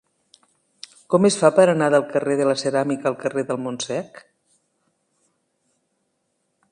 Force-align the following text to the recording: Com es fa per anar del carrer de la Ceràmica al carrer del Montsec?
Com 1.13 1.27
es 1.27 1.35
fa 1.41 1.51
per 1.57 1.65
anar 1.73 1.89
del 1.95 2.07
carrer 2.15 2.37
de 2.39 2.47
la 2.51 2.55
Ceràmica 2.63 3.09
al 3.11 3.19
carrer 3.25 3.45
del 3.49 3.61
Montsec? 3.65 4.25